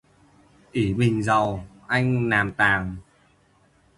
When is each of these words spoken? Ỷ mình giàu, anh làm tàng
Ỷ 0.71 0.93
mình 0.93 1.23
giàu, 1.23 1.67
anh 1.87 2.29
làm 2.29 2.51
tàng 2.51 2.95